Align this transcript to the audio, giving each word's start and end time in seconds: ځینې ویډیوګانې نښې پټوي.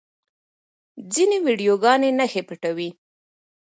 ځینې 1.13 1.37
ویډیوګانې 1.45 2.09
نښې 2.17 2.41
پټوي. 2.47 2.89